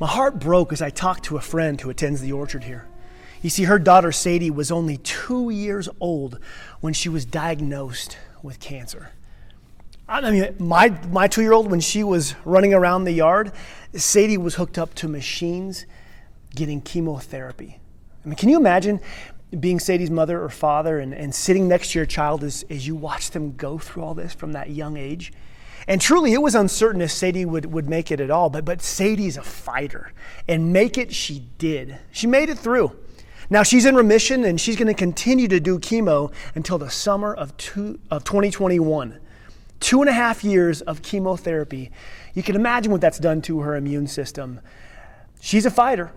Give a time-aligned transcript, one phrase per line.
[0.00, 2.86] my heart broke as I talked to a friend who attends the orchard here.
[3.42, 6.38] You see, her daughter Sadie was only two years old
[6.80, 9.10] when she was diagnosed with cancer.
[10.08, 13.52] I mean, my, my two year old, when she was running around the yard,
[13.94, 15.86] Sadie was hooked up to machines
[16.54, 17.80] getting chemotherapy.
[18.24, 19.00] I mean, can you imagine
[19.58, 22.94] being Sadie's mother or father and, and sitting next to your child as, as you
[22.94, 25.32] watch them go through all this from that young age?
[25.86, 28.80] And truly, it was uncertain if Sadie would, would make it at all, but, but
[28.80, 30.12] Sadie's a fighter.
[30.48, 31.98] And make it, she did.
[32.10, 32.96] She made it through.
[33.50, 37.34] Now she's in remission and she's going to continue to do chemo until the summer
[37.34, 39.20] of, two, of 2021.
[39.80, 41.90] Two and a half years of chemotherapy.
[42.32, 44.60] You can imagine what that's done to her immune system.
[45.40, 46.12] She's a fighter,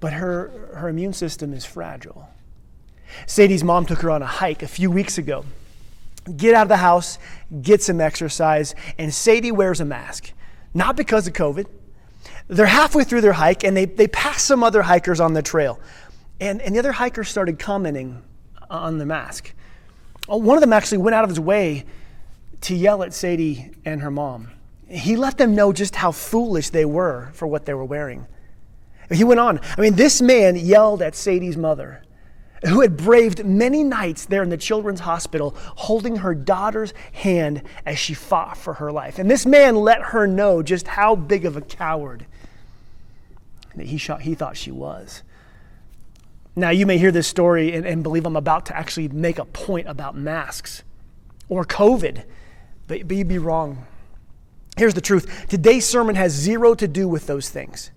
[0.00, 2.30] but her, her immune system is fragile.
[3.26, 5.44] Sadie's mom took her on a hike a few weeks ago.
[6.36, 7.18] Get out of the house,
[7.60, 10.32] get some exercise, and Sadie wears a mask.
[10.72, 11.66] Not because of COVID.
[12.48, 15.80] They're halfway through their hike and they, they pass some other hikers on the trail.
[16.40, 18.22] And, and the other hikers started commenting
[18.70, 19.54] on the mask.
[20.28, 21.84] Oh, one of them actually went out of his way
[22.62, 24.50] to yell at Sadie and her mom.
[24.88, 28.26] He let them know just how foolish they were for what they were wearing.
[29.10, 29.60] He went on.
[29.76, 32.02] I mean, this man yelled at Sadie's mother,
[32.66, 37.98] who had braved many nights there in the children's hospital, holding her daughter's hand as
[37.98, 39.18] she fought for her life.
[39.18, 42.26] And this man let her know just how big of a coward
[43.74, 45.22] that he, shot, he thought she was.
[46.56, 49.44] Now, you may hear this story and, and believe I'm about to actually make a
[49.44, 50.84] point about masks
[51.48, 52.24] or COVID,
[52.86, 53.86] but, but you'd be wrong.
[54.76, 57.90] Here's the truth today's sermon has zero to do with those things.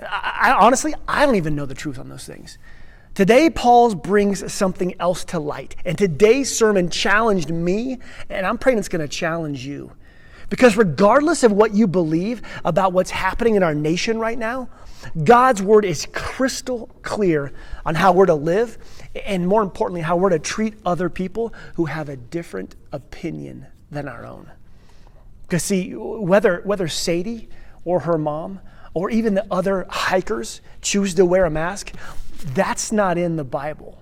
[0.00, 2.58] I, I, honestly, I don't even know the truth on those things.
[3.14, 5.76] Today, Paul brings something else to light.
[5.84, 7.98] And today's sermon challenged me,
[8.28, 9.92] and I'm praying it's going to challenge you.
[10.50, 14.68] Because regardless of what you believe about what's happening in our nation right now,
[15.22, 17.52] God's word is crystal clear
[17.86, 18.78] on how we're to live,
[19.24, 24.08] and more importantly, how we're to treat other people who have a different opinion than
[24.08, 24.50] our own.
[25.42, 27.48] Because, see, whether, whether Sadie
[27.84, 28.58] or her mom
[28.92, 31.92] or even the other hikers choose to wear a mask,
[32.44, 33.98] that's not in the Bible.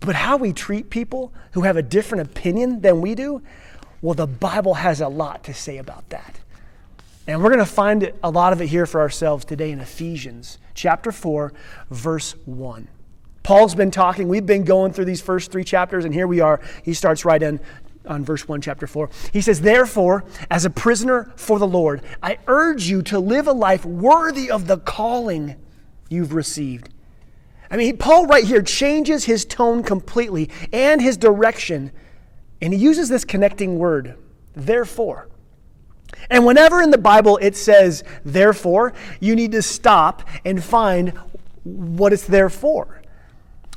[0.00, 3.42] But how we treat people who have a different opinion than we do,
[4.02, 6.40] well, the Bible has a lot to say about that.
[7.26, 10.58] And we're going to find a lot of it here for ourselves today in Ephesians
[10.74, 11.52] chapter 4,
[11.90, 12.88] verse 1.
[13.42, 16.60] Paul's been talking, we've been going through these first three chapters, and here we are.
[16.82, 17.60] He starts right in
[18.06, 19.10] on verse 1, chapter 4.
[19.32, 23.52] He says, Therefore, as a prisoner for the Lord, I urge you to live a
[23.52, 25.56] life worthy of the calling
[26.08, 26.90] you've received.
[27.70, 31.92] I mean, Paul right here changes his tone completely and his direction,
[32.62, 34.16] and he uses this connecting word,
[34.54, 35.28] therefore.
[36.30, 41.12] And whenever in the Bible it says, therefore, you need to stop and find
[41.64, 43.02] what it's there for.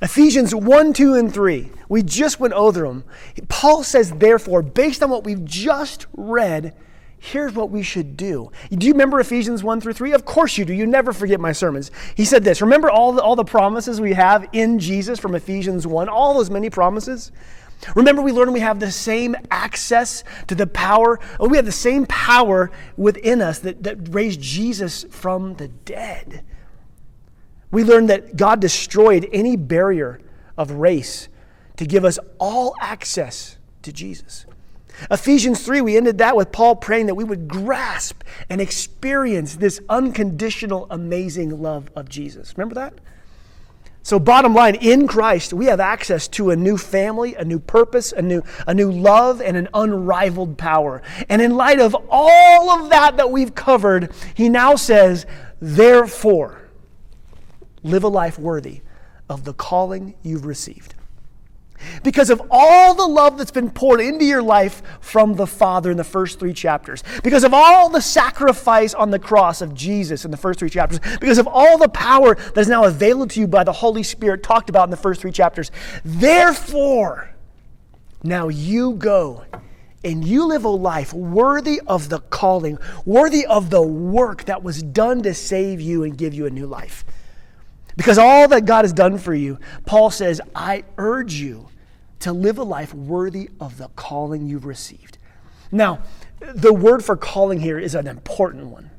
[0.02, 1.70] Ephesians 1, 2, and 3.
[1.88, 3.04] We just went over them.
[3.50, 6.74] Paul says, therefore, based on what we've just read,
[7.24, 8.52] here's what we should do.
[8.72, 10.14] Do you remember Ephesians 1 through 3?
[10.14, 10.74] Of course you do.
[10.74, 11.92] You never forget my sermons.
[12.16, 15.86] He said this Remember all the, all the promises we have in Jesus from Ephesians
[15.86, 16.10] 1?
[16.10, 17.32] All those many promises?
[17.96, 22.06] Remember, we learned we have the same access to the power, we have the same
[22.08, 26.44] power within us that, that raised Jesus from the dead.
[27.70, 30.20] We learned that God destroyed any barrier
[30.58, 31.30] of race
[31.78, 34.46] to give us all access to Jesus.
[35.10, 39.80] Ephesians 3, we ended that with Paul praying that we would grasp and experience this
[39.90, 42.58] unconditional, amazing love of Jesus.
[42.58, 42.94] Remember that?
[44.04, 48.12] So, bottom line, in Christ, we have access to a new family, a new purpose,
[48.12, 51.04] a new, a new love, and an unrivaled power.
[51.30, 55.28] And in light of all of that that we've covered, he now says,
[55.60, 56.62] therefore,
[57.84, 58.82] live a life worthy
[59.30, 60.96] of the calling you've received
[62.04, 65.98] because of all the love that's been poured into your life from the Father in
[65.98, 70.32] the first three chapters, because of all the sacrifice on the cross of Jesus in
[70.32, 73.48] the first three chapters, because of all the power that is now available to you
[73.48, 75.72] by the Holy Spirit talked about in the first three chapters.
[76.04, 77.34] Therefore,
[78.24, 79.46] now you go
[80.04, 84.82] and you live a life worthy of the calling, worthy of the work that was
[84.82, 87.06] done to save you and give you a new life.
[87.98, 91.68] Because all that God has done for you, Paul says, I urge you
[92.22, 95.18] to live a life worthy of the calling you've received.
[95.72, 96.04] Now,
[96.40, 98.92] the word for calling here is an important one.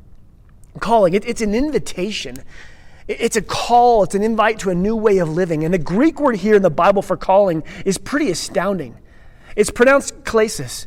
[0.80, 2.36] Calling, it, it's an invitation.
[3.08, 5.64] It's a call, it's an invite to a new way of living.
[5.64, 8.96] And the Greek word here in the Bible for calling is pretty astounding.
[9.56, 10.86] It's pronounced klesis.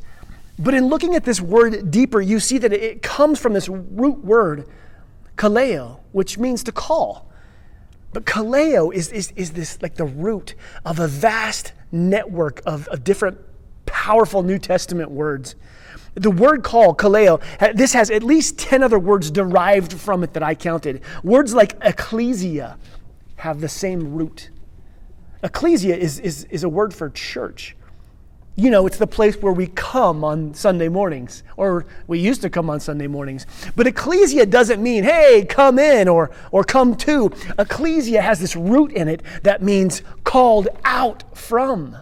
[0.57, 4.23] But in looking at this word deeper, you see that it comes from this root
[4.23, 4.67] word
[5.35, 7.29] kaleo, which means to call.
[8.15, 13.03] But kaleo is, is, is this like the root of a vast network of, of
[13.03, 13.37] different
[13.85, 15.55] powerful New Testament words.
[16.13, 17.41] The word call, kaleo,
[17.75, 21.01] this has at least 10 other words derived from it that I counted.
[21.25, 22.77] Words like ecclesia
[23.35, 24.49] have the same root.
[25.43, 27.75] Ecclesia is, is, is a word for church.
[28.57, 32.49] You know, it's the place where we come on Sunday mornings, or we used to
[32.49, 33.45] come on Sunday mornings.
[33.75, 37.33] But ecclesia doesn't mean, hey, come in or, or come to.
[37.59, 41.97] Ecclesia has this root in it that means called out from.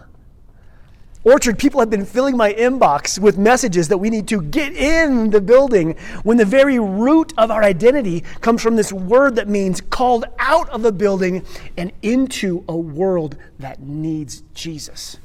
[1.24, 5.30] Orchard, people have been filling my inbox with messages that we need to get in
[5.30, 9.80] the building when the very root of our identity comes from this word that means
[9.80, 11.44] called out of the building
[11.78, 15.16] and into a world that needs Jesus.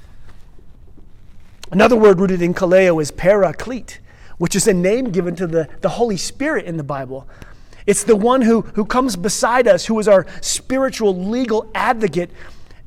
[1.71, 4.00] Another word rooted in kaleo is paraclete,
[4.38, 7.27] which is a name given to the, the Holy Spirit in the Bible.
[7.86, 12.31] It's the one who, who comes beside us, who is our spiritual legal advocate,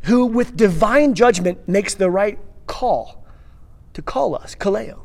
[0.03, 3.25] who with divine judgment makes the right call
[3.95, 5.01] to call us, kaleo.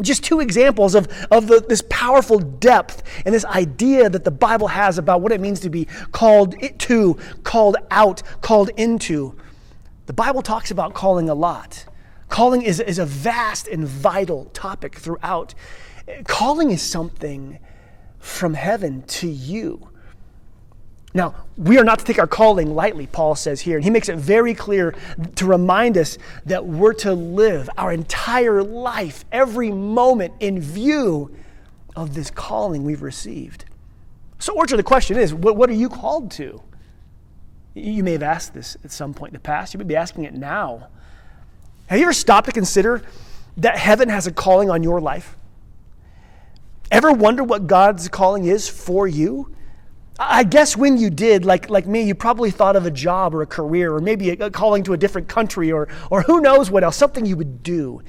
[0.00, 4.68] Just two examples of, of the, this powerful depth and this idea that the Bible
[4.68, 9.36] has about what it means to be called to, called out, called into.
[10.06, 11.86] The Bible talks about calling a lot.
[12.30, 15.54] Calling is, is a vast and vital topic throughout.
[16.24, 17.58] Calling is something
[18.18, 19.90] from heaven to you.
[21.12, 23.76] Now, we are not to take our calling lightly, Paul says here.
[23.76, 24.94] And he makes it very clear
[25.34, 31.34] to remind us that we're to live our entire life, every moment, in view
[31.96, 33.64] of this calling we've received.
[34.38, 36.62] So, Orchard, the question is what, what are you called to?
[37.74, 39.74] You may have asked this at some point in the past.
[39.74, 40.88] You may be asking it now.
[41.90, 43.02] Have you ever stopped to consider
[43.56, 45.36] that heaven has a calling on your life?
[46.88, 49.56] Ever wonder what God's calling is for you?
[50.16, 53.42] I guess when you did, like, like me, you probably thought of a job or
[53.42, 56.70] a career or maybe a, a calling to a different country or, or who knows
[56.70, 58.02] what else, something you would do.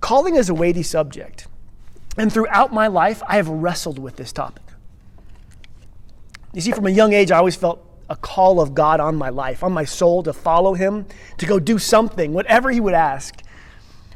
[0.00, 1.46] Calling is a weighty subject.
[2.18, 4.62] And throughout my life, I have wrestled with this topic.
[6.52, 9.28] You see, from a young age, I always felt a call of God on my
[9.28, 11.06] life, on my soul to follow Him,
[11.38, 13.42] to go do something, whatever He would ask.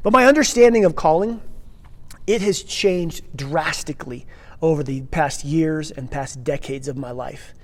[0.02, 1.40] But my understanding of calling,
[2.26, 4.26] it has changed drastically
[4.62, 7.54] over the past years and past decades of my life.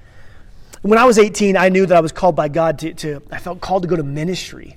[0.82, 3.38] When I was 18, I knew that I was called by God to, to I
[3.38, 4.76] felt called to go to ministry,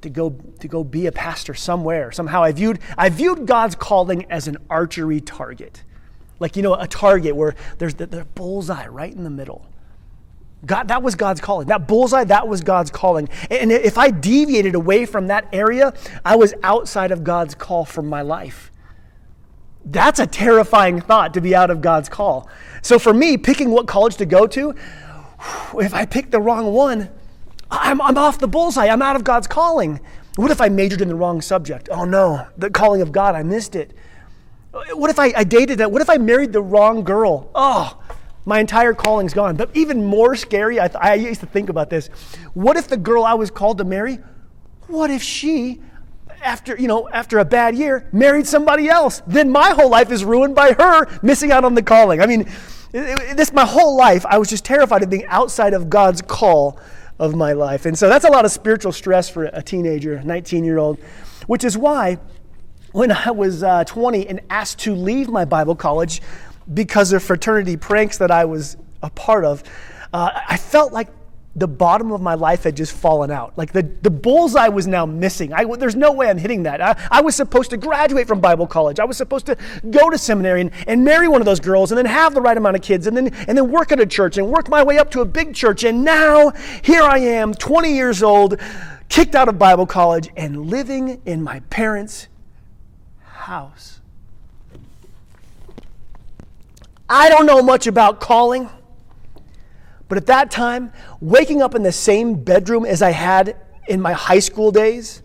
[0.00, 0.30] to go,
[0.60, 2.12] to go be a pastor somewhere.
[2.12, 5.82] Somehow I viewed, I viewed God's calling as an archery target.
[6.38, 9.69] Like, you know, a target where there's the, the bullseye right in the middle.
[10.66, 11.68] God, that was God's calling.
[11.68, 13.28] That bullseye, that was God's calling.
[13.50, 18.02] And if I deviated away from that area, I was outside of God's call for
[18.02, 18.70] my life.
[19.84, 22.48] That's a terrifying thought to be out of God's call.
[22.82, 24.74] So for me, picking what college to go to,
[25.78, 27.08] if I pick the wrong one,
[27.70, 28.88] I'm, I'm off the bullseye.
[28.88, 30.00] I'm out of God's calling.
[30.36, 31.88] What if I majored in the wrong subject?
[31.90, 33.92] Oh no, the calling of God, I missed it.
[34.72, 35.90] What if I, I dated that?
[35.90, 37.50] What if I married the wrong girl?
[37.54, 38.00] Oh,
[38.44, 39.56] my entire calling's gone.
[39.56, 42.08] But even more scary, I, th- I used to think about this.
[42.54, 44.18] What if the girl I was called to marry,
[44.86, 45.80] what if she
[46.42, 49.22] after, you know, after a bad year, married somebody else.
[49.26, 52.20] Then my whole life is ruined by her missing out on the calling.
[52.20, 52.42] I mean,
[52.92, 56.22] it, it, this my whole life, I was just terrified of being outside of God's
[56.22, 56.78] call
[57.18, 57.86] of my life.
[57.86, 60.98] And so that's a lot of spiritual stress for a teenager, 19 year old,
[61.46, 62.18] which is why
[62.92, 66.22] when I was uh, 20 and asked to leave my Bible college
[66.72, 69.62] because of fraternity pranks that I was a part of,
[70.12, 71.08] uh, I felt like
[71.56, 73.52] the bottom of my life had just fallen out.
[73.56, 75.52] Like the, the bullseye was now missing.
[75.52, 76.80] I, there's no way I'm hitting that.
[76.80, 79.00] I, I was supposed to graduate from Bible college.
[79.00, 79.56] I was supposed to
[79.90, 82.56] go to seminary and, and marry one of those girls and then have the right
[82.56, 84.98] amount of kids and then, and then work at a church and work my way
[84.98, 85.82] up to a big church.
[85.82, 88.60] And now here I am, 20 years old,
[89.08, 92.28] kicked out of Bible college and living in my parents'
[93.24, 93.99] house.
[97.12, 98.70] I don't know much about calling.
[100.08, 103.56] But at that time, waking up in the same bedroom as I had
[103.88, 105.22] in my high school days,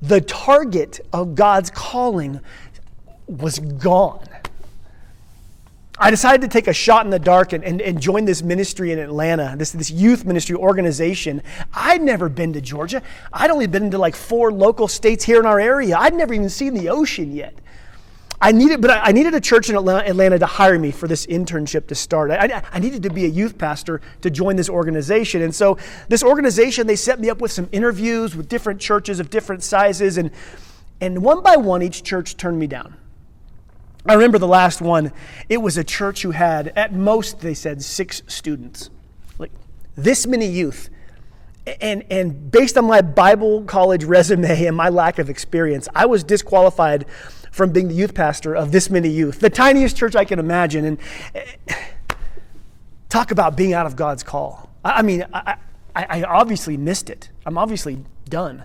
[0.00, 2.40] the target of God's calling
[3.26, 4.28] was gone.
[5.98, 8.90] I decided to take a shot in the dark and, and, and, join this ministry
[8.90, 11.42] in Atlanta, this, this youth ministry organization.
[11.72, 13.02] I'd never been to Georgia.
[13.32, 15.96] I'd only been to like four local states here in our area.
[15.96, 17.54] I'd never even seen the ocean yet.
[18.44, 21.86] I needed, but I, needed a church in Atlanta, to hire me for this internship
[21.86, 22.32] to start.
[22.32, 25.42] I, I, needed to be a youth pastor to join this organization.
[25.42, 29.30] And so this organization, they set me up with some interviews with different churches of
[29.30, 30.18] different sizes.
[30.18, 30.32] And,
[31.00, 32.96] and one by one, each church turned me down.
[34.06, 35.12] I remember the last one.
[35.48, 38.90] It was a church who had, at most, they said, six students.
[39.38, 39.52] Like
[39.94, 40.90] this many youth.
[41.80, 46.24] And, and based on my Bible college resume and my lack of experience, I was
[46.24, 47.06] disqualified
[47.52, 50.84] from being the youth pastor of this many youth, the tiniest church I can imagine.
[50.84, 50.98] And
[53.12, 54.70] talk about being out of God's call.
[54.82, 55.56] I, mean, I,
[55.94, 57.28] I, obviously missed it.
[57.44, 58.64] I'm obviously done.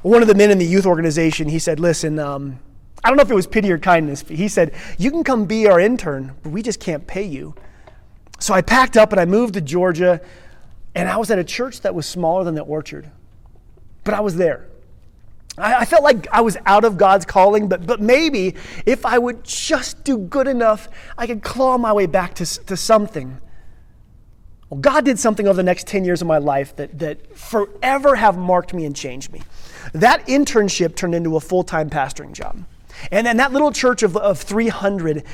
[0.00, 2.58] One of the men in the youth organization, he said, Listen, um,
[3.04, 5.44] I don't know if it was pity or kindness, but he said, You can come
[5.44, 7.54] be our intern, but we just can't pay you.
[8.38, 10.22] So I packed up and I moved to Georgia,
[10.94, 13.10] and I was at a church that was smaller than the orchard.
[14.04, 14.68] But I was there.
[15.62, 18.54] I, I felt like I was out of God's calling, but, but maybe
[18.86, 22.76] if I would just do good enough, I could claw my way back to, to
[22.76, 23.40] something.
[24.70, 28.16] Well, God did something over the next 10 years of my life that, that forever
[28.16, 29.42] have marked me and changed me.
[29.94, 32.64] That internship turned into a full time pastoring job.
[33.10, 35.24] And then that little church of, of 300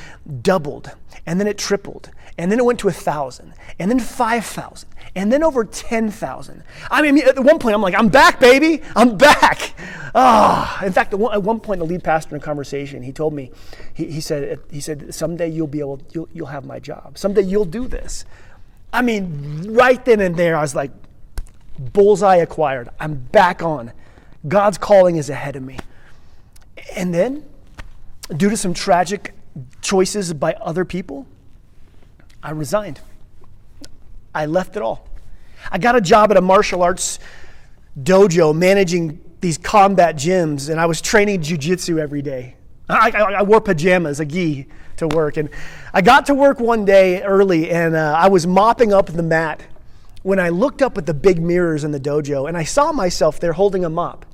[0.41, 0.91] doubled,
[1.25, 5.43] and then it tripled, and then it went to 1,000, and then 5,000, and then
[5.43, 6.63] over 10,000.
[6.91, 9.73] I mean, at one point, I'm like, I'm back, baby, I'm back.
[10.13, 10.85] Ah, oh.
[10.85, 13.51] in fact, at one point, the lead pastor in a conversation, he told me,
[13.93, 17.17] he, he, said, he said, someday you'll be able, you'll, you'll have my job.
[17.17, 18.25] Someday you'll do this.
[18.93, 20.91] I mean, right then and there, I was like,
[21.77, 22.89] bullseye acquired.
[22.99, 23.91] I'm back on.
[24.47, 25.79] God's calling is ahead of me.
[26.95, 27.45] And then
[28.35, 29.33] due to some tragic
[29.81, 31.25] choices by other people,
[32.41, 33.01] I resigned.
[34.33, 35.07] I left it all.
[35.71, 37.19] I got a job at a martial arts
[38.01, 42.55] dojo managing these combat gyms, and I was training jujitsu every day.
[42.89, 44.67] I, I, I, wore pajamas, a gi,
[44.97, 45.37] to work.
[45.37, 45.49] And
[45.93, 49.61] I got to work one day early, and uh, I was mopping up the mat
[50.23, 53.39] when I looked up at the big mirrors in the dojo, and I saw myself
[53.39, 54.25] there holding a mop.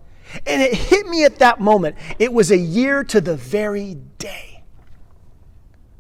[0.46, 1.96] And it hit me at that moment.
[2.20, 4.64] It was a year to the very day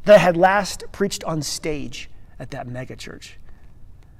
[0.06, 2.10] that I had last preached on stage
[2.40, 3.34] at that megachurch.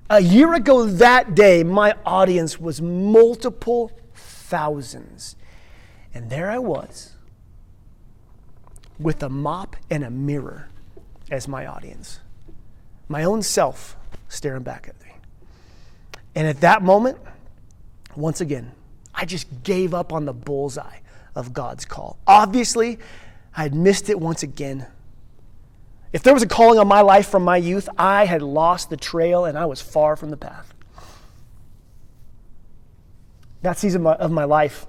[0.10, 5.36] A year ago that day, my audience was multiple thousands.
[6.14, 7.14] And there I was
[9.00, 10.70] with a mop and a mirror
[11.30, 12.20] as my audience.
[13.08, 13.96] My own self
[14.28, 15.14] staring back at me.
[16.36, 17.18] And at that moment,
[18.16, 18.72] once again,
[19.14, 21.00] I just gave up on the bullseye
[21.36, 22.18] of God's call.
[22.28, 23.00] Obviously,
[23.56, 24.88] I had missed it once again.
[26.14, 28.98] If there was a calling on my life from my youth, I had lost the
[28.98, 30.74] trail and I was far from the path.
[33.62, 34.88] That season of my life,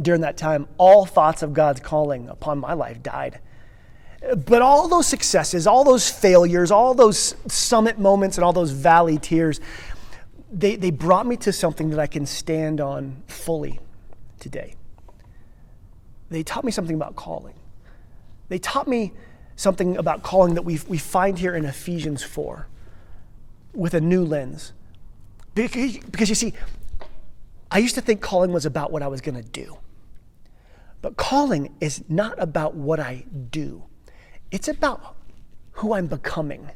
[0.00, 3.40] during that time, all thoughts of God's calling upon my life died.
[4.46, 9.18] But all those successes, all those failures, all those summit moments, and all those valley
[9.18, 9.58] tears,
[10.52, 13.80] they, they brought me to something that I can stand on fully
[14.38, 14.74] today.
[16.28, 17.54] They taught me something about calling.
[18.48, 19.12] They taught me
[19.56, 22.66] something about calling that we, we find here in Ephesians 4
[23.72, 24.72] with a new lens.
[25.54, 26.52] Because, because you see,
[27.70, 29.78] I used to think calling was about what I was going to do.
[31.00, 33.84] But calling is not about what I do,
[34.50, 35.16] it's about
[35.72, 36.70] who I'm becoming.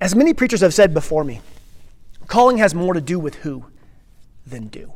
[0.00, 1.40] As many preachers have said before me,
[2.30, 3.64] Calling has more to do with who
[4.46, 4.92] than do.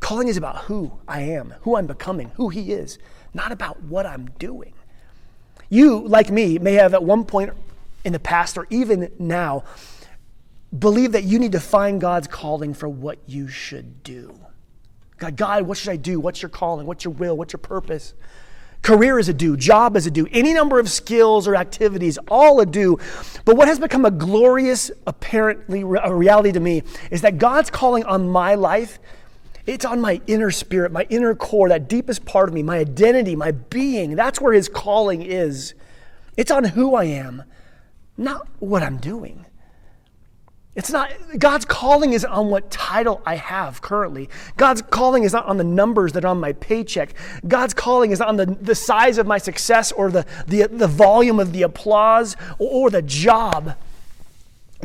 [0.00, 2.98] Calling is about who I am, who I'm becoming, who He is,
[3.32, 4.72] not about what I'm doing.
[5.68, 7.52] You, like me, may have at one point
[8.04, 9.62] in the past or even now
[10.76, 14.34] believe that you need to find God's calling for what you should do.
[15.18, 16.18] God, God, what should I do?
[16.18, 16.84] What's your calling?
[16.84, 17.36] What's your will?
[17.36, 18.12] What's your purpose?
[18.82, 22.60] Career is a do, job is a do, any number of skills or activities, all
[22.60, 22.98] a do.
[23.44, 28.04] But what has become a glorious, apparently a reality to me is that God's calling
[28.04, 28.98] on my life,
[29.66, 33.36] it's on my inner spirit, my inner core, that deepest part of me, my identity,
[33.36, 34.16] my being.
[34.16, 35.74] That's where His calling is.
[36.36, 37.44] It's on who I am,
[38.16, 39.44] not what I'm doing.
[40.76, 44.28] It's not, God's calling is on what title I have currently.
[44.56, 47.14] God's calling is not on the numbers that are on my paycheck.
[47.46, 51.40] God's calling is on the, the size of my success or the, the, the volume
[51.40, 53.76] of the applause or, or the job.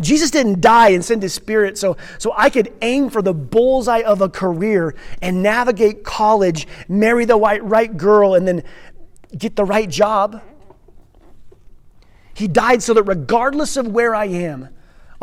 [0.01, 4.01] Jesus didn't die and send his spirit so, so I could aim for the bullseye
[4.01, 8.63] of a career and navigate college, marry the right, right girl, and then
[9.38, 10.42] get the right job.
[12.34, 14.70] He died so that regardless of where I am,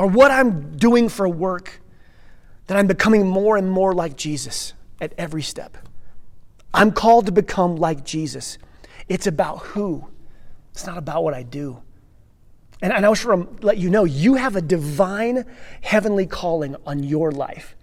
[0.03, 1.81] or what I'm doing for work,
[2.67, 5.79] that I'm becoming more and more like Jesus at every step.
[6.75, 8.59] I'm called to become like Jesus.
[9.09, 10.09] It's about who,
[10.73, 11.83] it's not about what I do.
[12.81, 15.45] And, and I to let you know you have a divine
[15.83, 17.77] heavenly calling on your life.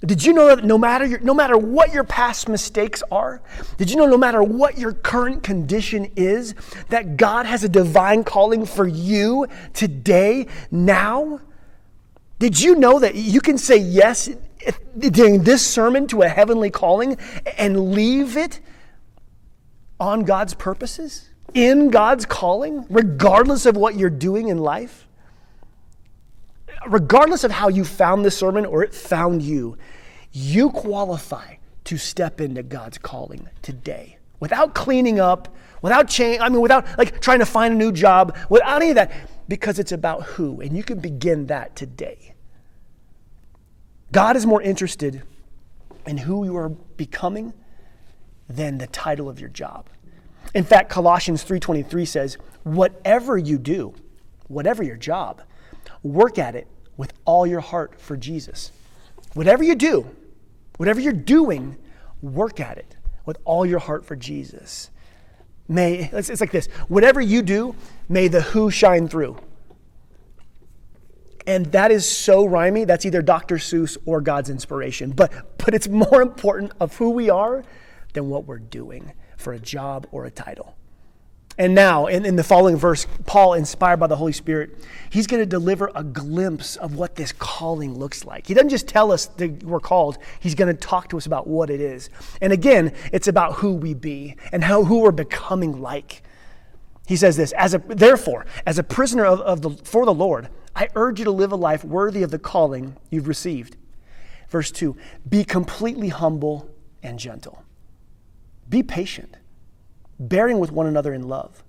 [0.00, 3.42] Did you know that no matter, your, no matter what your past mistakes are,
[3.78, 6.54] did you know no matter what your current condition is,
[6.88, 11.40] that God has a divine calling for you today, now?
[12.38, 14.30] Did you know that you can say yes
[14.96, 17.16] during this sermon to a heavenly calling
[17.56, 18.60] and leave it
[19.98, 25.07] on God's purposes, in God's calling, regardless of what you're doing in life?
[26.88, 29.76] Regardless of how you found this sermon or it found you,
[30.32, 36.60] you qualify to step into God's calling today without cleaning up, without change, I mean,
[36.60, 39.12] without like trying to find a new job, without any of that,
[39.48, 40.60] because it's about who.
[40.60, 42.34] And you can begin that today.
[44.12, 45.22] God is more interested
[46.06, 47.52] in who you are becoming
[48.48, 49.88] than the title of your job.
[50.54, 53.94] In fact, Colossians 3:23 says, "Whatever you do,
[54.46, 55.42] whatever your job,
[56.02, 56.66] work at it
[56.98, 58.70] with all your heart for Jesus.
[59.32, 60.06] Whatever you do,
[60.76, 61.78] whatever you're doing,
[62.20, 64.90] work at it with all your heart for Jesus.
[65.68, 67.74] May, it's like this whatever you do,
[68.08, 69.38] may the who shine through.
[71.46, 72.84] And that is so rhymy.
[72.84, 73.56] That's either Dr.
[73.56, 75.12] Seuss or God's inspiration.
[75.12, 77.64] But, but it's more important of who we are
[78.12, 80.77] than what we're doing for a job or a title.
[81.58, 84.78] And now, in, in the following verse, Paul, inspired by the Holy Spirit,
[85.10, 88.46] he's going to deliver a glimpse of what this calling looks like.
[88.46, 91.48] He doesn't just tell us that we're called, he's going to talk to us about
[91.48, 92.10] what it is.
[92.40, 96.22] And again, it's about who we be and how, who we're becoming like.
[97.08, 100.48] He says this, as a, therefore, as a prisoner of, of the, for the Lord,
[100.76, 103.76] I urge you to live a life worthy of the calling you've received.
[104.48, 104.96] Verse 2
[105.28, 106.70] Be completely humble
[107.02, 107.64] and gentle.
[108.68, 109.37] Be patient
[110.18, 111.62] bearing with one another in love.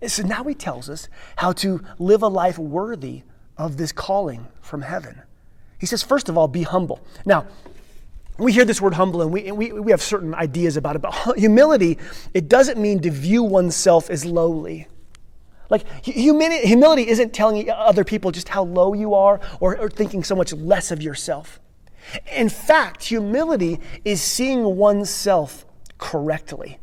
[0.00, 3.22] And so now he tells us how to live a life worthy
[3.56, 5.22] of this calling from heaven.
[5.78, 7.00] He says, first of all, be humble.
[7.24, 7.46] Now,
[8.38, 11.14] we hear this word humble and we, we, we have certain ideas about it, but
[11.36, 11.98] humility,
[12.32, 14.88] it doesn't mean to view oneself as lowly.
[15.70, 20.22] Like, humility, humility isn't telling other people just how low you are or, or thinking
[20.22, 21.60] so much less of yourself.
[22.34, 25.64] In fact, humility is seeing oneself
[25.96, 26.78] correctly.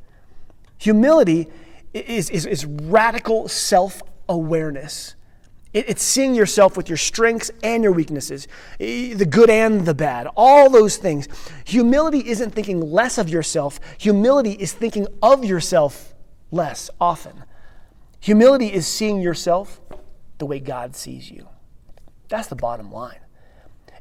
[0.81, 1.47] Humility
[1.93, 5.13] is, is, is radical self awareness.
[5.73, 8.47] it's seeing yourself with your strengths and your weaknesses,
[8.79, 11.27] the good and the bad, all those things.
[11.65, 16.15] Humility isn't thinking less of yourself, humility is thinking of yourself
[16.49, 17.43] less often.
[18.19, 19.79] Humility is seeing yourself
[20.39, 21.47] the way God sees you.
[22.27, 23.20] That's the bottom line.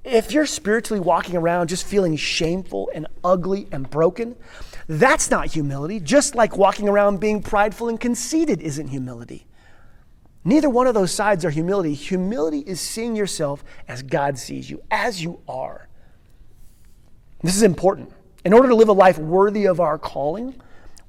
[0.05, 4.37] If you're spiritually walking around just feeling shameful and ugly and broken,
[4.87, 9.47] that's not humility, just like walking around being prideful and conceited isn't humility.
[10.43, 11.93] Neither one of those sides are humility.
[11.93, 15.89] Humility is seeing yourself as God sees you, as you are.
[17.43, 18.11] This is important.
[18.45, 20.55] In order to live a life worthy of our calling,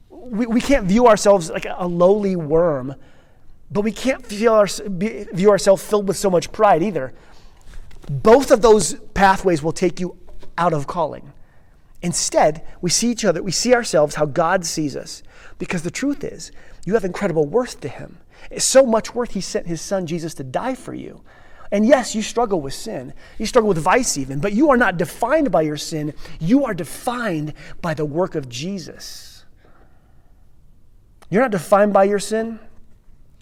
[0.10, 2.95] we, we can't view ourselves like a lowly worm,
[3.71, 7.13] but we can't feel our, view ourselves filled with so much pride either.
[8.12, 10.17] Both of those pathways will take you
[10.58, 11.32] out of calling.
[12.02, 15.24] Instead, we see each other, we see ourselves how God sees us.
[15.58, 16.52] Because the truth is,
[16.86, 18.17] you have incredible worth to Him.
[18.50, 21.21] It's so much worth He sent His Son Jesus to die for you.
[21.71, 23.13] And yes, you struggle with sin.
[23.38, 26.13] You struggle with vice even, but you are not defined by your sin.
[26.38, 29.45] You are defined by the work of Jesus.
[31.30, 32.60] You're not defined by your sin.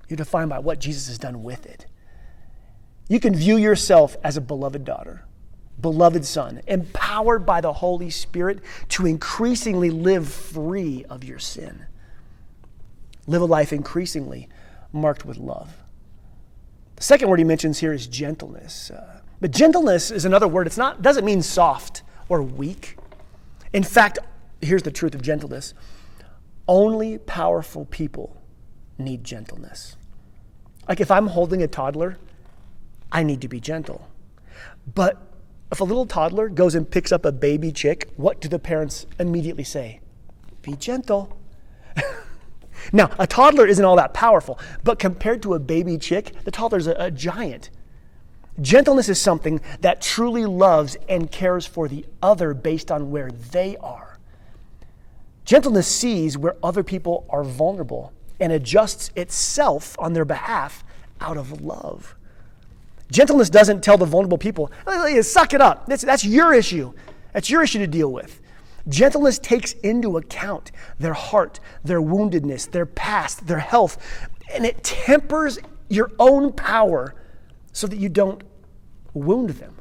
[0.07, 1.87] You're defined by what Jesus has done with it.
[3.09, 5.25] You can view yourself as a beloved daughter
[5.81, 11.85] beloved Son, empowered by the Holy Spirit to increasingly live free of your sin.
[13.27, 14.49] Live a life increasingly
[14.91, 15.77] marked with love.
[16.95, 18.91] The second word he mentions here is gentleness.
[18.91, 20.67] Uh, but gentleness is another word.
[20.67, 22.97] It's not doesn't mean soft or weak.
[23.71, 24.19] In fact,
[24.61, 25.73] here's the truth of gentleness.
[26.67, 28.35] Only powerful people
[28.97, 29.95] need gentleness.
[30.87, 32.17] Like if I'm holding a toddler,
[33.11, 34.07] I need to be gentle.
[34.93, 35.17] But
[35.71, 39.05] if a little toddler goes and picks up a baby chick, what do the parents
[39.19, 40.01] immediately say?
[40.61, 41.37] Be gentle.
[42.93, 46.87] now, a toddler isn't all that powerful, but compared to a baby chick, the toddler's
[46.87, 47.69] a, a giant.
[48.61, 53.77] Gentleness is something that truly loves and cares for the other based on where they
[53.77, 54.19] are.
[55.45, 60.83] Gentleness sees where other people are vulnerable and adjusts itself on their behalf
[61.21, 62.15] out of love.
[63.11, 65.87] Gentleness doesn't tell the vulnerable people, oh, suck it up.
[65.87, 66.93] That's, that's your issue.
[67.33, 68.41] That's your issue to deal with.
[68.87, 73.97] Gentleness takes into account their heart, their woundedness, their past, their health,
[74.53, 77.15] and it tempers your own power
[77.71, 78.43] so that you don't
[79.13, 79.75] wound them.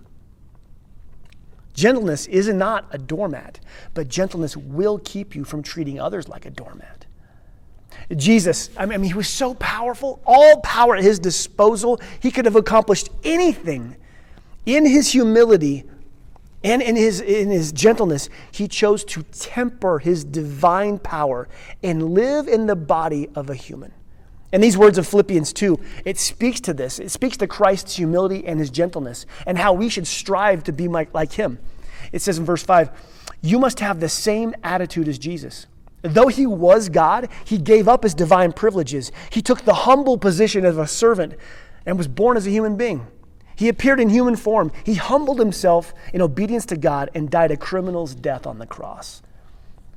[1.74, 3.60] Gentleness is not a doormat,
[3.94, 7.06] but gentleness will keep you from treating others like a doormat.
[8.16, 12.00] Jesus, I mean, he was so powerful, all power at his disposal.
[12.20, 13.96] He could have accomplished anything.
[14.64, 15.84] In his humility
[16.64, 21.48] and in his, in his gentleness, he chose to temper his divine power
[21.82, 23.92] and live in the body of a human.
[24.52, 26.98] And these words of Philippians 2, it speaks to this.
[26.98, 30.88] It speaks to Christ's humility and his gentleness and how we should strive to be
[30.88, 31.58] like, like him.
[32.12, 32.90] It says in verse 5,
[33.42, 35.66] You must have the same attitude as Jesus.
[36.02, 39.10] Though he was God, he gave up his divine privileges.
[39.30, 41.34] He took the humble position of a servant
[41.84, 43.06] and was born as a human being.
[43.56, 44.70] He appeared in human form.
[44.84, 49.22] He humbled himself in obedience to God and died a criminal's death on the cross.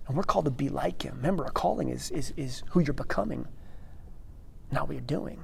[0.08, 1.18] And we're called to be like him.
[1.18, 3.48] Remember, our calling is, is, is who you're becoming
[4.72, 5.44] not what you're doing.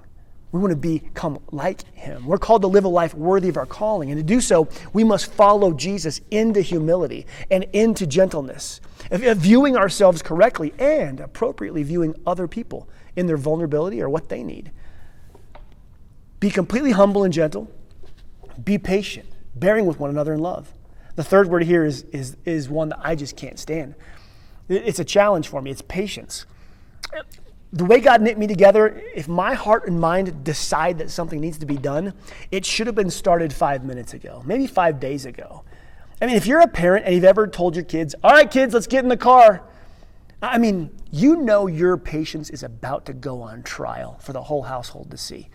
[0.51, 2.25] We want to become like him.
[2.25, 4.12] We're called to live a life worthy of our calling.
[4.12, 8.79] And to do so, we must follow Jesus into humility and into gentleness,
[9.12, 14.71] viewing ourselves correctly and appropriately viewing other people in their vulnerability or what they need.
[16.39, 17.69] Be completely humble and gentle.
[18.63, 20.71] Be patient, bearing with one another in love.
[21.15, 23.95] The third word here is, is, is one that I just can't stand.
[24.69, 25.71] It's a challenge for me.
[25.71, 26.45] It's patience
[27.73, 31.58] the way God knit me together, if my heart and mind decide that something needs
[31.58, 32.13] to be done,
[32.49, 35.63] it should have been started five minutes ago, maybe five days ago.
[36.21, 38.73] I mean, if you're a parent and you've ever told your kids, all right, kids,
[38.73, 39.63] let's get in the car.
[40.41, 44.63] I mean, you know your patience is about to go on trial for the whole
[44.63, 45.49] household to see.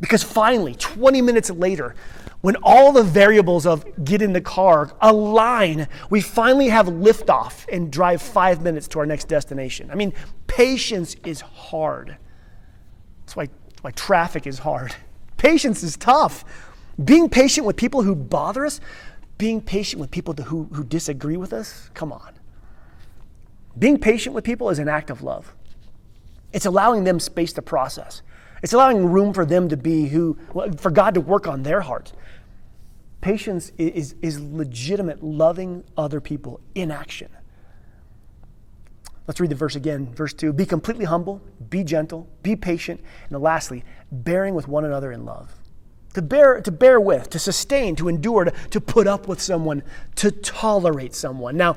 [0.00, 1.94] Because finally, 20 minutes later,
[2.40, 7.90] when all the variables of get in the car align, we finally have liftoff and
[7.90, 9.90] drive five minutes to our next destination.
[9.90, 10.12] I mean,
[10.46, 12.16] patience is hard.
[13.24, 13.48] That's why,
[13.80, 14.94] why traffic is hard.
[15.36, 16.44] Patience is tough.
[17.02, 18.80] Being patient with people who bother us,
[19.36, 22.32] being patient with people who, who disagree with us, come on.
[23.78, 25.54] Being patient with people is an act of love.
[26.52, 28.22] It's allowing them space to process.
[28.62, 30.38] It's allowing room for them to be who,
[30.78, 32.12] for God to work on their hearts.
[33.20, 37.28] Patience is, is legitimate loving other people in action.
[39.26, 40.14] Let's read the verse again.
[40.14, 45.10] Verse 2 Be completely humble, be gentle, be patient, and lastly, bearing with one another
[45.10, 45.55] in love
[46.16, 49.82] to bear, to bear with, to sustain, to endure, to, to put up with someone,
[50.14, 51.58] to tolerate someone.
[51.58, 51.76] Now,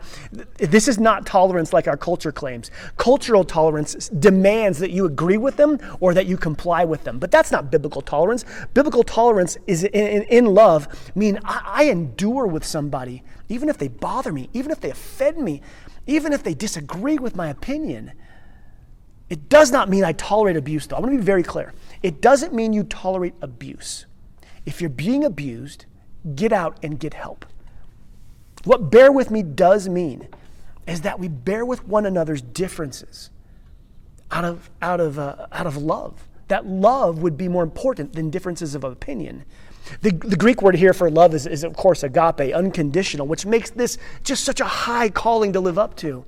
[0.56, 2.72] this is not tolerance like our culture claims.
[2.96, 7.20] Cultural tolerance demands that you agree with them or that you comply with them.
[7.20, 8.46] But that's not biblical tolerance.
[8.74, 13.78] Biblical tolerance is in, in, in love, mean I, I endure with somebody, even if
[13.78, 15.62] they bother me, even if they offend me,
[16.08, 18.14] even if they disagree with my opinion.
[19.30, 20.96] It does not mean I tolerate abuse, though.
[20.96, 21.74] I want to be very clear.
[22.02, 24.06] It doesn't mean you tolerate abuse.
[24.70, 25.88] If you're being abused,
[26.36, 27.44] get out and get help.
[28.66, 30.28] What bear with me does mean
[30.86, 33.32] is that we bear with one another's differences
[34.30, 36.28] out of, out of, uh, out of love.
[36.50, 39.44] That love would be more important than differences of opinion.
[40.02, 43.72] The, the Greek word here for love is, is, of course, agape, unconditional, which makes
[43.72, 46.26] this just such a high calling to live up to.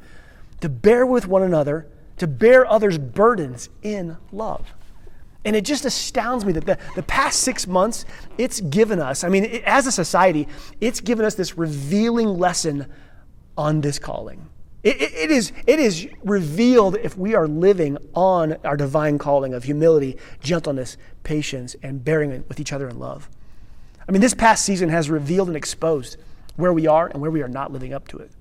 [0.62, 1.86] To bear with one another,
[2.18, 4.74] to bear others' burdens in love.
[5.44, 8.06] And it just astounds me that the, the past six months,
[8.38, 10.48] it's given us, I mean, it, as a society,
[10.80, 12.86] it's given us this revealing lesson
[13.58, 14.48] on this calling.
[14.84, 19.54] It, it, it, is, it is revealed if we are living on our divine calling
[19.54, 23.30] of humility, gentleness, patience, and bearing with each other in love.
[24.08, 26.18] I mean, this past season has revealed and exposed
[26.56, 28.32] where we are and where we are not living up to it.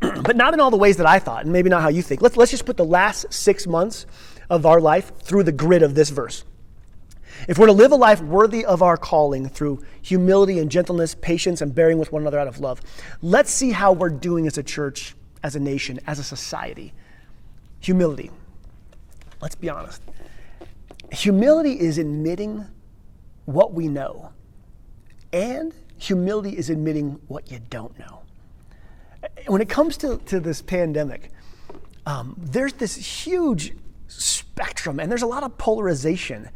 [0.00, 2.22] but not in all the ways that I thought, and maybe not how you think.
[2.22, 4.06] Let's, let's just put the last six months
[4.50, 6.44] of our life through the grid of this verse.
[7.48, 11.62] If we're to live a life worthy of our calling through humility and gentleness, patience,
[11.62, 12.82] and bearing with one another out of love,
[13.22, 16.92] let's see how we're doing as a church, as a nation, as a society.
[17.80, 18.30] Humility.
[19.40, 20.02] Let's be honest.
[21.12, 22.66] Humility is admitting
[23.46, 24.32] what we know,
[25.32, 28.20] and humility is admitting what you don't know.
[29.46, 31.30] When it comes to, to this pandemic,
[32.06, 33.72] um, there's this huge
[34.10, 36.50] spectrum and there's a lot of polarization.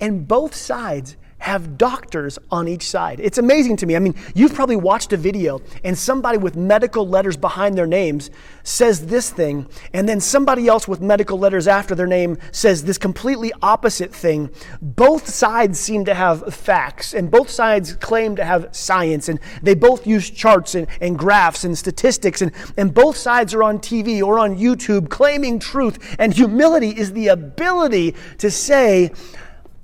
[0.00, 3.20] And both sides have doctors on each side.
[3.20, 3.96] It's amazing to me.
[3.96, 8.30] I mean, you've probably watched a video and somebody with medical letters behind their names
[8.68, 12.98] says this thing, and then somebody else with medical letters after their name says this
[12.98, 14.50] completely opposite thing.
[14.82, 19.74] Both sides seem to have facts, and both sides claim to have science, and they
[19.74, 24.22] both use charts and, and graphs and statistics, and, and both sides are on TV
[24.22, 26.16] or on YouTube claiming truth.
[26.18, 29.12] And humility is the ability to say,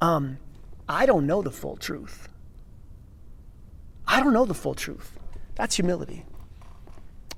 [0.03, 0.37] um,
[0.89, 2.29] I don't know the full truth.
[4.07, 5.19] I don't know the full truth.
[5.55, 6.25] That's humility.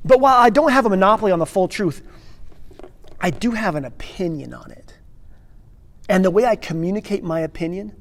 [0.04, 2.02] But while I don't have a monopoly on the full truth,
[3.20, 4.98] I do have an opinion on it.
[6.08, 7.92] And the way I communicate my opinion,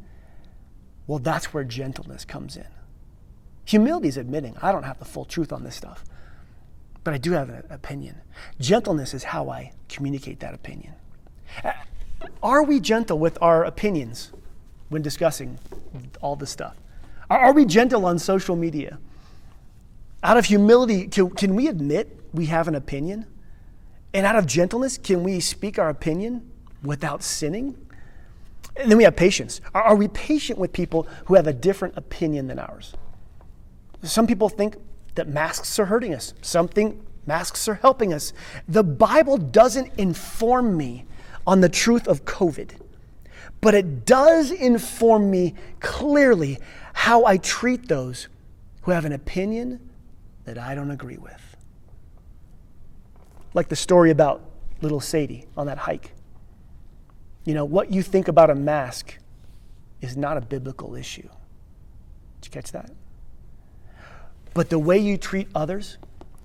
[1.07, 2.67] well, that's where gentleness comes in.
[3.65, 6.03] Humility is admitting I don't have the full truth on this stuff,
[7.03, 8.21] but I do have an opinion.
[8.59, 10.93] Gentleness is how I communicate that opinion.
[12.43, 14.31] Are we gentle with our opinions
[14.89, 15.57] when discussing
[16.21, 16.77] all this stuff?
[17.29, 18.99] Are we gentle on social media?
[20.23, 23.25] Out of humility, can, we admit we have an opinion?
[24.13, 26.49] And out of gentleness, can we speak our opinion
[26.83, 27.77] without sinning?
[28.77, 29.61] And then we have patience.
[29.73, 32.93] Are, are we patient with people who have a different opinion than ours?
[34.03, 34.77] Some people think
[35.15, 36.33] that masks are hurting us.
[36.41, 38.33] Some think masks are helping us.
[38.67, 41.05] The Bible doesn't inform me
[41.47, 42.71] on the truth of COVID,
[43.61, 46.59] but it does inform me clearly
[46.93, 48.27] how I treat those
[48.83, 49.89] who have an opinion
[50.45, 51.55] that I don't agree with.
[53.53, 54.41] Like the story about
[54.81, 56.11] little Sadie on that hike.
[57.45, 59.17] You know, what you think about a mask
[60.01, 61.29] is not a biblical issue.
[62.41, 62.91] Did you catch that?
[64.53, 65.97] But the way you treat others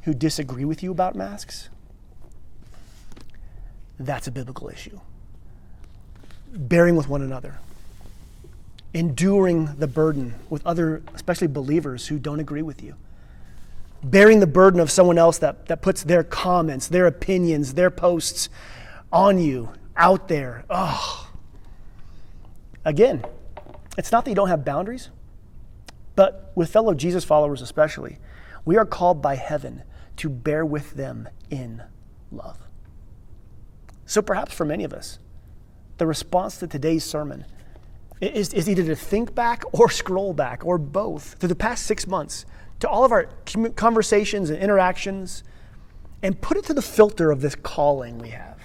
[0.03, 1.69] who disagree with you about masks,
[3.99, 4.99] that's a biblical issue.
[6.53, 7.59] Bearing with one another,
[8.93, 12.95] enduring the burden with other, especially believers who don't agree with you,
[14.03, 18.49] bearing the burden of someone else that, that puts their comments, their opinions, their posts
[19.13, 20.65] on you out there.
[20.69, 21.31] Oh.
[22.85, 23.25] Again,
[23.99, 25.11] it's not that you don't have boundaries,
[26.17, 28.19] but with fellow Jesus followers especially,
[28.65, 29.83] we are called by heaven
[30.17, 31.83] to bear with them in
[32.33, 32.59] love.
[34.07, 35.19] So perhaps for many of us,
[36.01, 37.45] the response to today's sermon
[38.23, 42.07] is, is either to think back or scroll back or both through the past six
[42.07, 42.47] months
[42.81, 43.25] to all of our
[43.77, 45.45] conversations and interactions
[46.23, 48.59] and put it to the filter of this calling we have.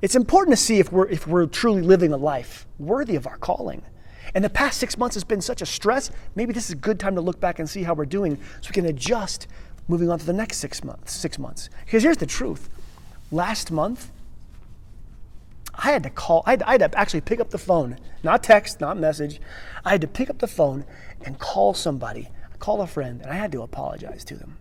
[0.00, 3.36] It's important to see if we're, if we're truly living a life worthy of our
[3.36, 3.82] calling.
[4.34, 6.10] And the past six months has been such a stress.
[6.34, 8.70] Maybe this is a good time to look back and see how we're doing so
[8.70, 9.48] we can adjust
[9.86, 11.12] moving on to the next six months.
[11.12, 11.68] Six months.
[11.84, 12.70] Because here's the truth.
[13.30, 14.12] Last month,
[15.76, 18.42] I had to call, I had, I had to actually pick up the phone, not
[18.42, 19.40] text, not message.
[19.84, 20.84] I had to pick up the phone
[21.24, 24.56] and call somebody, call a friend, and I had to apologize to them.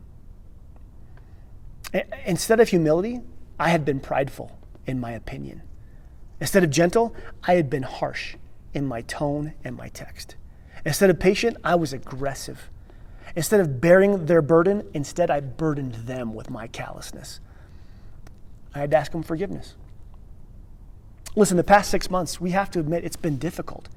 [2.26, 3.22] Instead of humility,
[3.58, 5.62] I had been prideful in my opinion.
[6.42, 8.36] Instead of gentle, I had been harsh
[8.74, 10.36] in my tone and my text.
[10.86, 12.70] Instead of patient, I was aggressive.
[13.36, 17.40] Instead of bearing their burden, instead I burdened them with my callousness.
[18.74, 19.76] I had to ask them forgiveness.
[21.36, 23.90] Listen, the past six months, we have to admit it's been difficult.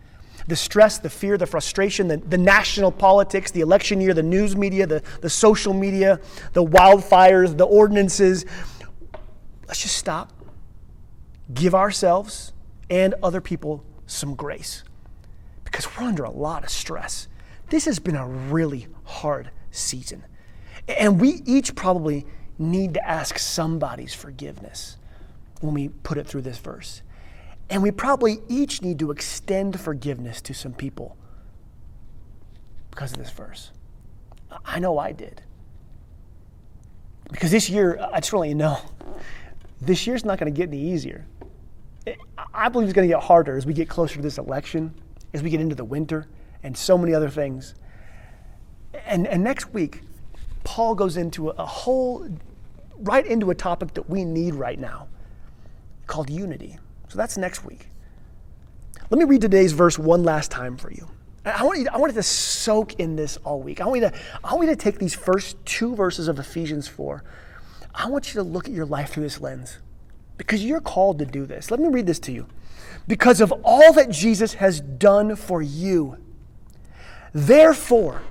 [0.46, 4.56] The stress, the fear, the frustration, the, the national politics, the election year, the news
[4.56, 6.20] media, the, the social media,
[6.54, 8.46] the wildfires, the ordinances.
[9.66, 10.32] Let's just stop
[11.54, 12.52] give ourselves
[12.90, 14.84] and other people some grace
[15.64, 17.28] because we're under a lot of stress.
[17.68, 20.24] This has been a really hard season.
[20.88, 22.26] And we each probably
[22.58, 24.96] need to ask somebody's forgiveness
[25.60, 27.02] when we put it through this verse.
[27.70, 31.16] And we probably each need to extend forgiveness to some people
[32.90, 33.70] because of this verse.
[34.64, 35.42] I know I did.
[37.30, 38.78] Because this year, I just you know,
[39.80, 41.26] this year's not going to get any easier.
[42.54, 44.94] I believe it's going to get harder as we get closer to this election,
[45.34, 46.26] as we get into the winter,
[46.62, 47.74] and so many other things.
[49.06, 50.00] And, and next week,
[50.64, 52.28] Paul goes into a whole,
[52.96, 55.08] right into a topic that we need right now
[56.06, 56.78] called unity.
[57.08, 57.88] So that's next week.
[59.10, 61.08] Let me read today's verse one last time for you.
[61.44, 63.80] I want you to, I want you to soak in this all week.
[63.80, 66.88] I want, you to, I want you to take these first two verses of Ephesians
[66.88, 67.24] 4.
[67.94, 69.78] I want you to look at your life through this lens
[70.36, 71.70] because you're called to do this.
[71.70, 72.46] Let me read this to you.
[73.06, 76.18] Because of all that Jesus has done for you,
[77.32, 78.22] therefore,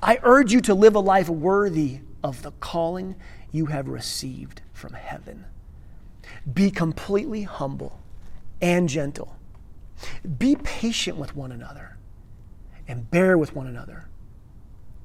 [0.00, 3.16] I urge you to live a life worthy of the calling
[3.50, 5.44] you have received from heaven.
[6.52, 7.98] Be completely humble
[8.60, 9.36] and gentle.
[10.38, 11.96] Be patient with one another
[12.86, 14.08] and bear with one another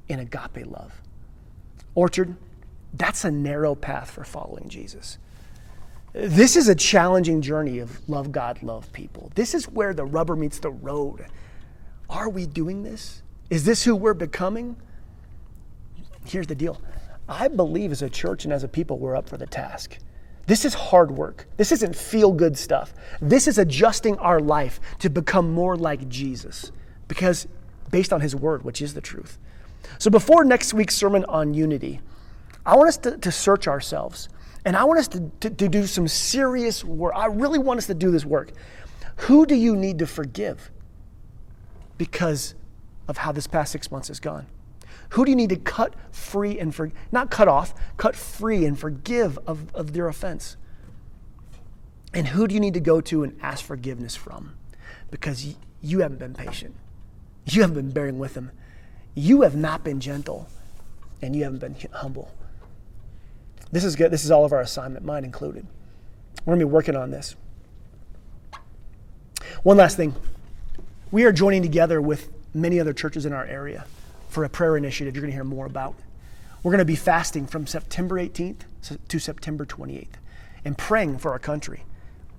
[0.08, 1.00] in agape love.
[1.94, 2.36] Orchard,
[2.92, 5.18] that's a narrow path for following Jesus.
[6.12, 9.32] This is a challenging journey of love God, love people.
[9.34, 11.26] This is where the rubber meets the road.
[12.08, 13.22] Are we doing this?
[13.50, 14.76] Is this who we're becoming?
[16.24, 16.80] Here's the deal
[17.28, 19.98] I believe as a church and as a people, we're up for the task.
[20.46, 21.46] This is hard work.
[21.56, 22.94] This isn't feel good stuff.
[23.20, 26.70] This is adjusting our life to become more like Jesus
[27.08, 27.48] because
[27.90, 29.38] based on his word, which is the truth.
[29.98, 32.00] So before next week's sermon on unity,
[32.66, 34.28] I want us to, to search ourselves.
[34.64, 37.12] And I want us to, to, to do some serious work.
[37.14, 38.50] I really want us to do this work.
[39.16, 40.70] Who do you need to forgive
[41.98, 42.54] because
[43.06, 44.46] of how this past six months has gone?
[45.10, 48.78] Who do you need to cut free and for, not cut off, cut free and
[48.78, 50.56] forgive of, of their offense?
[52.12, 54.54] And who do you need to go to and ask forgiveness from?
[55.10, 56.74] Because you, you haven't been patient.
[57.46, 58.52] You haven't been bearing with them.
[59.14, 60.48] You have not been gentle.
[61.20, 62.32] And you haven't been humble.
[63.72, 64.10] This is good.
[64.10, 65.66] This is all of our assignment, mine included.
[66.44, 67.34] We're going to be working on this.
[69.62, 70.14] One last thing.
[71.10, 73.86] We are joining together with many other churches in our area
[74.34, 75.94] for a prayer initiative you're going to hear more about.
[76.62, 78.62] We're going to be fasting from September 18th
[79.08, 80.14] to September 28th
[80.64, 81.84] and praying for our country.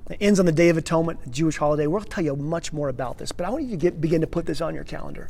[0.10, 1.88] It ends on the Day of Atonement, a Jewish holiday.
[1.88, 4.28] We'll tell you much more about this, but I want you to get, begin to
[4.28, 5.30] put this on your calendar.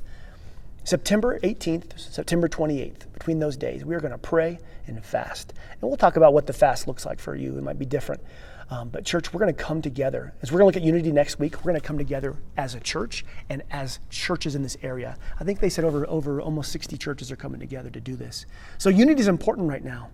[0.84, 5.54] September 18th, September 28th, between those days, we are going to pray and fast.
[5.72, 7.58] And we'll talk about what the fast looks like for you.
[7.58, 8.22] It might be different.
[8.70, 10.34] Um, but, church, we're going to come together.
[10.42, 12.74] As we're going to look at unity next week, we're going to come together as
[12.74, 15.18] a church and as churches in this area.
[15.40, 18.46] I think they said over, over almost 60 churches are coming together to do this.
[18.78, 20.10] So, unity is important right now.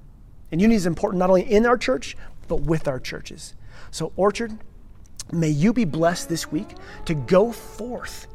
[0.52, 2.18] And unity is important not only in our church,
[2.50, 3.54] but with our churches.
[3.90, 4.58] So, Orchard,
[5.32, 8.28] may you be blessed this week to go forth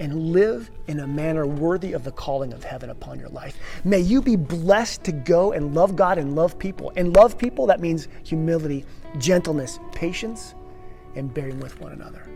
[0.00, 3.56] and live in a manner worthy of the calling of heaven upon your life.
[3.84, 6.90] May you be blessed to go and love God and love people.
[6.96, 8.86] And love people, that means humility,
[9.18, 10.54] gentleness, patience,
[11.16, 12.26] and bearing with one another.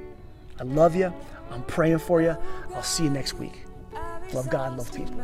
[0.59, 1.13] I love you.
[1.51, 2.37] I'm praying for you.
[2.75, 3.65] I'll see you next week.
[4.33, 5.17] Love God, love people.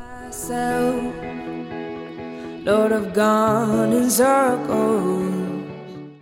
[2.64, 5.49] Lord, I've gone in circles